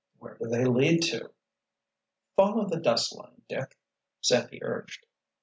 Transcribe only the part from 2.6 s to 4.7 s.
the dust line, Dick," Sandy